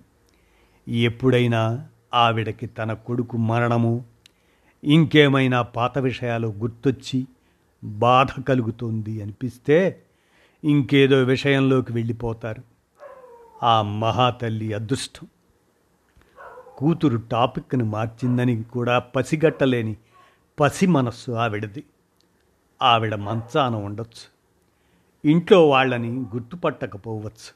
ఎప్పుడైనా 0.90 1.86
ఆవిడకి 2.14 2.66
తన 2.66 2.92
కొడుకు 2.92 3.36
మరణము 3.36 4.04
ఇంకేమైనా 4.84 5.62
పాత 5.62 5.98
విషయాలు 5.98 6.48
గుర్తొచ్చి 6.48 7.26
బాధ 7.84 8.26
కలుగుతుంది 8.48 9.22
అనిపిస్తే 9.22 10.02
ఇంకేదో 10.64 11.16
విషయంలోకి 11.16 11.92
వెళ్ళిపోతారు. 11.92 12.62
ఆ 13.62 13.82
మహాతల్లి 13.82 14.72
అదృష్టం. 14.72 15.26
కూతురు 16.76 17.16
టాపిక్ను 17.16 17.84
మార్చిందని 17.84 18.62
కూడా 18.62 18.98
పసిగట్టలేని 18.98 19.96
పసి 20.60 20.86
మనస్సు 20.86 21.32
ఆవిడది. 21.32 21.84
ఆవిడ 22.82 23.14
మంచాన 23.14 23.74
ఉండొచ్చు. 23.74 24.36
ఇంట్లో 25.30 25.68
వాళ్ళని 25.68 26.08
గుర్తుపట్టకపోవచ్చు. 26.08 27.54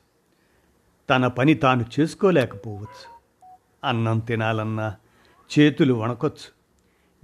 తన 1.11 1.27
పని 1.27 1.55
తాను 1.55 1.85
చేసుకోలేకపోవచ్చు. 2.01 3.21
అన్నం 3.85 4.19
తినాలన్నా 4.19 4.97
చేతులు 5.59 5.95
వణకొచ్చు. 5.95 6.53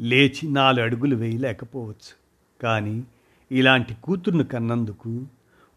లేచి 0.00 0.48
నాలుగు 0.48 0.84
అడుగులు 0.84 1.16
వేయలేకపోవచ్చు. 1.16 2.16
కానీ 2.62 3.04
ఇలాంటి 3.52 3.94
కూతుర్ను 3.94 4.44
కన్నందుకు 4.44 5.26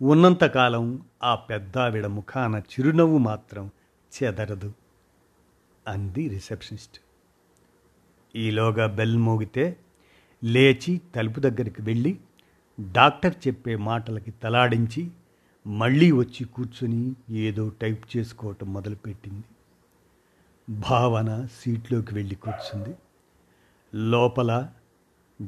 ఉన్నంతకాలం 0.02 1.06
ఆ 1.24 1.36
పెద్దావిడ 1.36 2.06
ముఖాన 2.06 2.56
చిరునవ్వు 2.56 3.18
మాత్రం 3.18 3.72
చెదరదు 4.24 4.74
అంది 5.88 6.28
రిసెప్షనిస్ట్. 6.28 7.02
ఈలోగా 8.36 8.88
బెల్ 8.88 9.18
మోగితే 9.18 9.78
లేచి 10.44 11.02
తలుపు 11.16 11.40
దగ్గరికి 11.40 11.82
వెళ్ళి 11.82 12.20
డాక్టర్ 12.92 13.48
చెప్పే 13.48 13.76
మాటలకి 13.76 14.32
తలాడించి 14.32 15.12
మళ్ళీ 15.68 16.12
వచ్చి 16.12 16.44
కూర్చుని 16.44 17.16
ఏదో 17.30 17.72
టైప్ 17.82 18.18
చేసుకోవటం 18.18 18.74
మొదలుపెట్టింది. 18.74 19.44
భావన 20.82 21.48
సీట్లోకి 21.62 22.14
వెళ్ళి 22.14 22.36
కూర్చుంది. 22.36 22.96
లోపల 23.96 24.70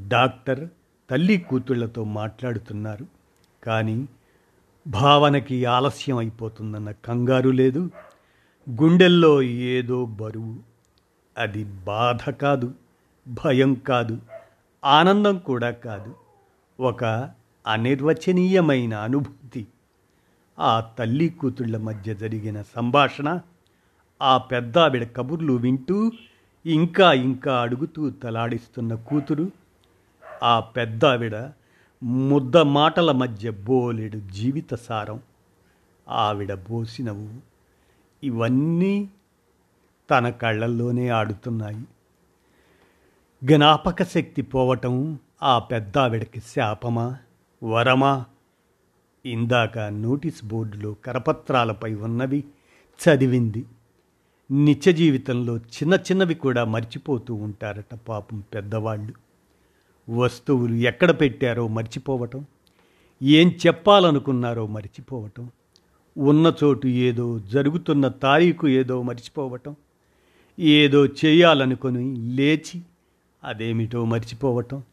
డాక్టర్ 0.07 0.69
తల్లి 1.09 1.37
కూతుళ్ళతో 1.37 2.03
మాట్లాడుతున్నారు. 2.03 3.05
కానీ 3.63 4.07
భావనకి 4.87 5.65
ఆలస్యం 5.65 6.17
అయిపోతుందన్న 6.17 6.91
కంగారు 6.91 7.49
లేదు. 7.49 7.89
గుండెల్లో 8.69 9.41
ఏదో 9.41 10.05
బరువు. 10.05 10.59
అది 11.37 11.63
బాధ 11.63 12.29
కాదు 12.29 12.73
భయం 13.27 13.73
కాదు. 13.73 14.30
ఆనందం 14.83 15.37
కూడా 15.37 15.71
కాదు. 15.71 16.15
ఒక 16.79 17.29
అనిర్వచనీయమైన 17.67 18.93
అనుభూతి. 18.93 19.67
ఆ 20.59 20.79
తల్లి 20.79 21.29
కూతుళ్ళ 21.29 21.77
మధ్య 21.77 22.15
జరిగిన 22.15 22.61
సంభాషణ 22.61 23.39
ఆ 24.21 24.37
పెద్ద 24.37 24.77
ఆవిడ 24.77 25.07
కబుర్లు 25.17 25.53
వింటూ 25.53 26.11
ఇంకా 26.65 27.13
ఇంకా 27.13 27.61
అడుగుతూ 27.61 28.09
తలాడిస్తున్న 28.09 28.95
కూతురు 28.95 29.51
ఆ 30.43 30.59
పెద్ద 30.59 31.05
ఆవిడ 31.05 31.35
ముద్ద 32.03 32.57
మాటల 32.57 33.11
మధ్య 33.11 33.51
బోలెడు 33.51 34.17
జీవిత 34.17 34.73
సారం. 34.73 35.19
ఆవిడ 36.09 36.53
బోసినవు 36.53 37.29
ఇవన్నీ 38.23 39.09
తన 40.11 40.29
కళ్ళల్లోనే 40.29 41.09
ఆడుతున్నాయి. 41.09 41.83
జ్ఞాపక 43.43 44.03
శక్తి 44.03 44.41
పోవటం 44.41 45.19
ఆ 45.43 45.59
పెద్దావిడకి 45.59 46.39
శాపమా? 46.39 47.17
వరమా? 47.63 48.25
ఇందాక 49.25 49.79
నోటీస్ 49.79 50.45
బోర్డులో 50.45 50.93
కరపత్రాలపై 50.93 51.93
ఉన్నవి 51.93 52.43
చదివింది. 53.01 53.65
నిత్య 54.51 54.93
జీవితంలో 54.93 55.57
చిన్న 55.57 55.93
చిన్నవి 55.93 56.35
కూడా 56.35 56.63
మర్చిపోతూ 56.63 57.33
ఉంటారట 57.33 57.95
పాపం 57.95 58.43
పెద్దవాళ్ళు. 58.53 59.13
వస్తువులు 60.09 60.73
ఎక్కడ 60.73 61.11
పెట్టారో 61.11 61.67
మర్చిపోవటం. 61.67 62.45
ఏం 63.23 63.49
చెప్పాలనుకున్నారో 63.67 64.67
మర్చిపోవటం. 64.67 65.49
ఉన్న 66.17 66.53
చోటు 66.63 66.87
ఏదో 66.87 67.39
జరుగుతున్న 67.39 68.07
తారీఖు 68.07 68.67
ఏదో 68.67 69.01
మర్చిపోవటం. 69.01 69.75
ఏదో 70.59 71.05
చేయాలనుకుని 71.05 72.15
లేచి 72.15 72.81
అదేమిటో 73.43 74.05
మర్చిపోవటం? 74.05 74.83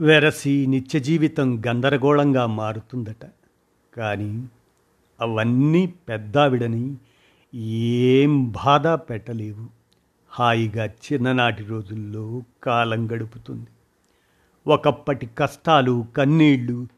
వెరసి 0.00 0.66
నిత్య 0.66 1.00
జీవితం 1.00 1.62
గందరగోళంగా 1.66 2.46
మారుతుందట. 2.46 3.26
కానీ 3.96 4.48
అవన్నీ 5.20 5.86
పెద్దావిడని 5.86 6.96
ఏం 7.54 8.50
బాధ 8.50 8.86
పెట్టలేవు. 8.86 9.66
హాయిగా 10.28 10.84
చిన్ననాటి 10.86 11.64
రోజుల్లో 11.64 12.42
కాలం 12.62 13.12
గడుపుతుంది. 13.12 13.66
ఒకప్పటి 14.66 15.26
కష్టాలు 15.26 16.06
కన్నీళ్ళు 16.16 16.88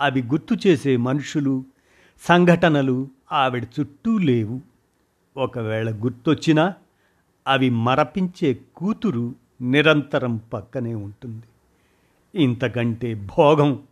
అవి 0.00 0.22
గుర్తు 0.22 0.56
చేసే 0.66 0.96
మనుషులు 0.96 1.64
సంఘటనలు 2.20 3.08
ఆవిడ 3.32 3.66
చుట్టూ 3.80 4.18
లేవు. 4.18 4.60
ఒకవేళ 5.36 5.90
గుర్తొచ్చినా 5.90 6.74
అవి 7.46 7.70
మరపించే 7.70 8.58
కూతురు 8.76 9.41
నిరంతరం 9.62 10.36
పక్కనే 10.36 10.94
ఉంటుంది. 10.94 11.46
ఇంతకంటే 12.42 13.14
భోగం 13.14 13.82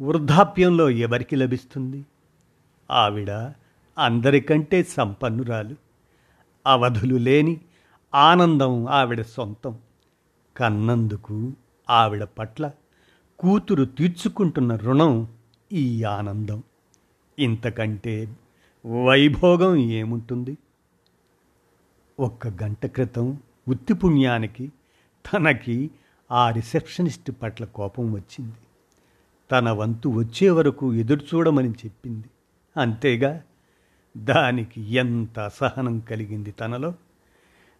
వృద్ధాప్యంలో 0.00 0.90
ఎవరికి 0.90 1.36
లభిస్తుంది? 1.36 2.06
ఆవిడ 2.90 3.30
అందరికంటే 3.98 4.82
సంపన్నురాలు. 4.82 5.76
అవధులు 6.66 7.16
లేని 7.16 7.60
ఆనందం 8.14 8.86
ఆవిడ 8.86 9.22
సొంతం. 9.22 9.78
కన్నందుకు 10.56 11.52
ఆవిడ 11.90 12.24
పట్ల 12.24 12.70
కూతురు 13.38 13.84
తీర్చుకుంటున్న 13.84 14.76
రుణం 14.76 15.28
ఈ 15.72 16.04
ఆనందం. 16.04 16.62
ఇంతకంటే 17.38 18.36
వైభోగం 19.04 19.76
ఏముంటుంది? 19.76 20.58
ఒక్క 22.20 22.48
గంట 22.48 22.86
క్రితం 22.86 23.38
ఉత్తిపుణ్యానికి 23.68 24.52
పుణ్యానికి 24.52 24.72
తనకి 25.32 25.90
ఆ 26.30 26.50
రిసెప్షనిస్ట్ 26.50 27.30
పట్ల 27.42 27.64
కోపం 27.64 28.12
వచ్చింది. 28.12 28.54
తన 29.52 29.70
వంతు 29.70 30.08
వచ్చే 30.08 30.50
వరకు 30.50 30.94
ఎదురు 30.94 31.20
చూడమని 31.34 31.70
చెప్పింది. 31.70 32.26
అంతేగా 32.76 33.42
దానికి 34.16 34.80
ఎంత 34.80 35.38
అసహనం 35.38 36.00
కలిగింది 36.00 36.50
తనలో? 36.50 36.94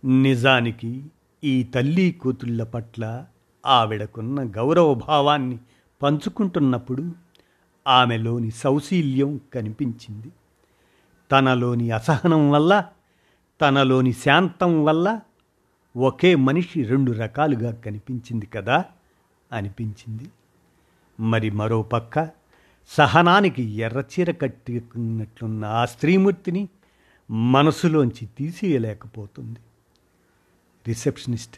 నిజానికి 0.05 1.07
ఈ 1.45 1.63
తల్లి 1.63 2.13
కూతుళ్ళ 2.13 2.63
పట్ల 2.63 3.27
ఆవిడకున్న 3.67 4.43
గౌరవ 4.57 4.95
భావాన్ని 4.95 5.59
పంచుకుంటున్నప్పుడు 6.03 7.13
ఆమెలోని 7.89 8.51
సౌశీల్యం 8.51 9.41
కనిపించింది. 9.55 10.29
తనలోని 11.33 11.91
అసహనం 11.91 12.51
వల్ల 12.51 12.85
తనలోని 13.61 14.13
శాంతం 14.13 14.85
వల్ల 14.85 15.21
ఒకే 15.97 16.35
మనిషి 16.35 16.85
రెండు 16.85 17.13
రకాలుగా 17.13 17.73
కనిపించింది 17.73 18.47
కదా? 18.47 18.85
అనిపించింది. 19.53 20.31
మరి 21.21 21.51
మరో 21.51 21.83
పక్క 21.83 22.31
సహనానికి 22.91 23.63
ఎర్రచీర 23.63 24.31
కట్టుకున్నట్లున్న 24.31 25.65
ఆ 25.65 25.85
స్త్రీమూర్తిని 25.85 26.69
మనసులోంచి 27.31 28.29
తీసేయలేకపోతుంది 28.39 29.61
రిసెప్షనిస్ట్ 30.87 31.57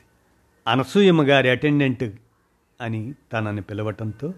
అనసూయమ్మ 0.68 1.22
గారి 1.22 1.50
అటెండెంట్ 1.50 2.04
అని 2.80 3.14
తనని 3.32 3.60
పిలవటంతో 3.60 4.34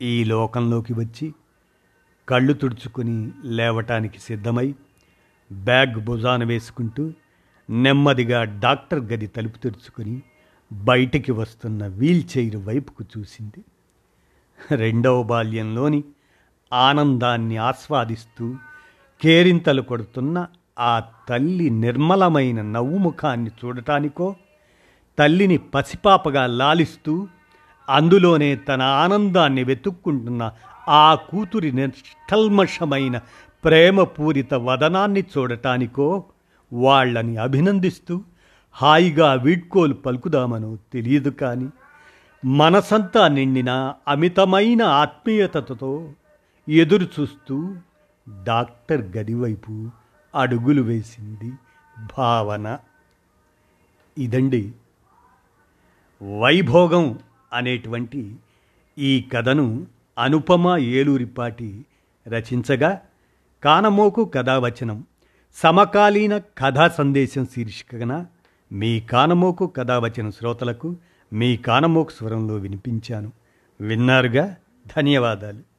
ఈ 0.00 0.24
లోకంలోకి 0.24 0.92
వచ్చి 0.92 1.34
కళ్ళు 2.28 2.52
తుడుచుకొని 2.52 3.16
లేవటానికి 3.44 4.18
సిద్ధమై 4.18 4.74
బ్యాగ్ 5.52 5.94
భుజాన 6.04 6.44
వేసుకుంటూ 6.44 7.12
నెమ్మదిగా 7.70 8.44
డాక్టర్ 8.44 9.00
గది 9.00 9.26
తలుపు 9.26 9.58
తెరుచుకొని 9.58 10.20
బయటికి 10.72 11.32
వస్తున్న 11.32 11.86
వీల్ 11.86 12.38
చైర్ 12.38 12.56
వైపుకు 12.56 13.04
చూసింది. 13.18 13.64
రెండవ 14.70 15.22
బాల్యంలోని 15.22 16.04
ఆనందాన్ని 16.72 17.56
ఆస్వాదిస్తూ 17.56 18.54
కేరింతలు 19.22 19.82
కొడుతున్న 19.82 20.46
ఆ 20.78 21.02
తల్లి 21.28 21.70
నిర్మలమైన 21.70 22.62
నవ్వు 22.62 22.98
ముఖాన్ని 22.98 23.50
చూడటానికో 23.64 24.34
తల్లిని 25.18 25.58
పసిపాపగా 25.58 26.46
లాలిస్తూ 26.46 27.28
అందులోనే 27.88 28.56
తన 28.56 28.82
ఆనందాన్ని 28.82 29.64
వెతుక్కుంటున్న 29.64 30.50
ఆ 30.88 31.14
కూతురి 31.14 31.72
నిష్కల్మషమైన 31.72 33.20
ప్రేమపూరిత 33.64 34.54
వదనాన్ని 34.54 35.24
చూడటానికో 35.24 36.24
వాళ్ళని 36.72 37.36
అభినందిస్తూ 37.36 38.24
హాయిగా 38.72 39.34
వీడ్కోలు 39.34 39.94
పలుకుదామనో 39.94 40.78
తెలియదు 40.92 41.30
కానీ 41.30 41.68
మనసంతా 42.44 43.28
నిండిన 43.28 43.94
అమితమైన 44.08 44.82
ఆత్మీయతతో 44.82 46.12
ఎదురు 46.68 47.06
చూస్తూ 47.20 47.74
డాక్టర్ 48.44 49.16
గదివైపు 49.16 49.90
అడుగులు 50.34 50.82
వేసింది 50.82 51.52
భావన. 52.18 52.78
ఇదండి 54.18 54.72
వైభోగం 56.38 57.18
అనేటువంటి 57.52 58.36
ఈ 58.98 59.28
కథను 59.34 59.86
అనుపమ 60.18 60.76
ఏలూరిపాటి 60.76 61.84
రచించగా 62.28 63.00
కానమోకు 63.64 64.24
కథావచనం. 64.24 65.04
సమకాలీన 65.54 66.38
కథా 66.38 66.88
సందేశం 66.88 67.46
శీర్షికన 67.46 68.26
మీ 68.72 69.00
కానమోకు 69.00 69.66
కథావచన 69.66 70.30
శ్రోతలకు 70.30 70.96
మీ 71.32 71.56
కానమోకు 71.56 72.10
స్వరంలో 72.10 72.54
వినిపించాను. 72.54 73.32
విన్నారుగా? 73.80 74.56
ధన్యవాదాలు. 74.96 75.69